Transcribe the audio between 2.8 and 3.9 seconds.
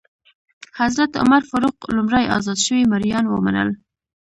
مریان ومنل.